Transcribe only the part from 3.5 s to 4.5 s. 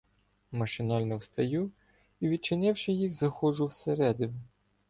всередину.